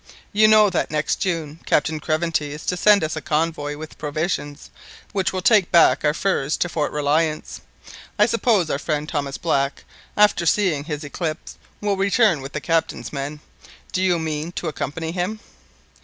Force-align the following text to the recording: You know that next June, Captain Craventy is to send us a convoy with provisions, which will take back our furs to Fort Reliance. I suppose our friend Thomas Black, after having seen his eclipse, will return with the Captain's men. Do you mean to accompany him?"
You 0.33 0.47
know 0.47 0.71
that 0.71 0.89
next 0.89 1.17
June, 1.17 1.59
Captain 1.67 1.99
Craventy 1.99 2.53
is 2.53 2.65
to 2.65 2.75
send 2.75 3.03
us 3.03 3.15
a 3.15 3.21
convoy 3.21 3.77
with 3.77 3.99
provisions, 3.99 4.71
which 5.11 5.31
will 5.31 5.43
take 5.43 5.71
back 5.71 6.03
our 6.03 6.15
furs 6.15 6.57
to 6.57 6.67
Fort 6.67 6.91
Reliance. 6.91 7.61
I 8.17 8.25
suppose 8.25 8.71
our 8.71 8.79
friend 8.79 9.07
Thomas 9.07 9.37
Black, 9.37 9.83
after 10.17 10.45
having 10.45 10.51
seen 10.55 10.83
his 10.85 11.03
eclipse, 11.03 11.57
will 11.81 11.97
return 11.97 12.41
with 12.41 12.53
the 12.53 12.61
Captain's 12.61 13.13
men. 13.13 13.41
Do 13.91 14.01
you 14.01 14.17
mean 14.17 14.53
to 14.53 14.67
accompany 14.67 15.11
him?" 15.11 15.39